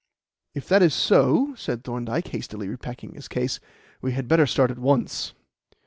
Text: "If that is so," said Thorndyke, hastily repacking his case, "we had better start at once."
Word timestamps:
"If 0.55 0.67
that 0.69 0.81
is 0.81 0.95
so," 0.95 1.53
said 1.53 1.83
Thorndyke, 1.83 2.29
hastily 2.29 2.67
repacking 2.67 3.13
his 3.13 3.27
case, 3.27 3.59
"we 4.01 4.13
had 4.13 4.27
better 4.27 4.47
start 4.47 4.71
at 4.71 4.79
once." 4.79 5.33